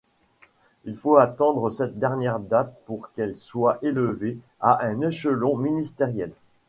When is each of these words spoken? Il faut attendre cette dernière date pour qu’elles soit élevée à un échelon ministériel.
Il 0.85 0.97
faut 0.97 1.17
attendre 1.17 1.69
cette 1.69 1.99
dernière 1.99 2.39
date 2.39 2.73
pour 2.87 3.11
qu’elles 3.11 3.35
soit 3.35 3.77
élevée 3.83 4.39
à 4.59 4.83
un 4.87 4.99
échelon 5.01 5.55
ministériel. 5.55 6.31